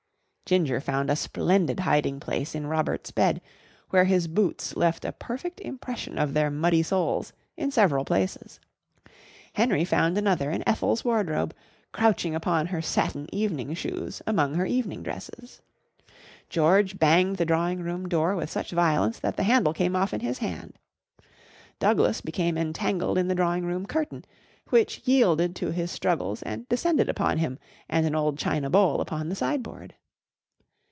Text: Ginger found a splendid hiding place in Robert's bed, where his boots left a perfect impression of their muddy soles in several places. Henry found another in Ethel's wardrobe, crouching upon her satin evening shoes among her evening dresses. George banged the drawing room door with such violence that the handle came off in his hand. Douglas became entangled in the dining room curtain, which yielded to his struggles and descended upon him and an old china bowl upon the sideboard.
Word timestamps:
Ginger 0.47 0.81
found 0.81 1.09
a 1.09 1.15
splendid 1.15 1.79
hiding 1.79 2.19
place 2.19 2.53
in 2.55 2.67
Robert's 2.67 3.09
bed, 3.09 3.39
where 3.91 4.03
his 4.03 4.27
boots 4.27 4.75
left 4.75 5.05
a 5.05 5.13
perfect 5.13 5.61
impression 5.61 6.17
of 6.17 6.33
their 6.33 6.51
muddy 6.51 6.83
soles 6.83 7.31
in 7.55 7.71
several 7.71 8.03
places. 8.03 8.59
Henry 9.53 9.85
found 9.85 10.17
another 10.17 10.51
in 10.51 10.61
Ethel's 10.67 11.05
wardrobe, 11.05 11.55
crouching 11.93 12.35
upon 12.35 12.67
her 12.67 12.81
satin 12.81 13.33
evening 13.33 13.73
shoes 13.73 14.21
among 14.27 14.55
her 14.55 14.65
evening 14.65 15.03
dresses. 15.03 15.61
George 16.49 16.99
banged 16.99 17.37
the 17.37 17.45
drawing 17.45 17.79
room 17.81 18.09
door 18.09 18.35
with 18.35 18.49
such 18.49 18.71
violence 18.71 19.19
that 19.19 19.37
the 19.37 19.43
handle 19.43 19.71
came 19.71 19.95
off 19.95 20.13
in 20.13 20.19
his 20.19 20.39
hand. 20.39 20.77
Douglas 21.79 22.19
became 22.19 22.57
entangled 22.57 23.17
in 23.17 23.29
the 23.29 23.35
dining 23.35 23.63
room 23.63 23.85
curtain, 23.85 24.25
which 24.67 24.99
yielded 25.05 25.55
to 25.55 25.71
his 25.71 25.91
struggles 25.91 26.41
and 26.43 26.67
descended 26.67 27.07
upon 27.07 27.37
him 27.37 27.57
and 27.87 28.05
an 28.05 28.15
old 28.15 28.37
china 28.37 28.69
bowl 28.69 28.99
upon 28.99 29.29
the 29.29 29.35
sideboard. 29.35 29.95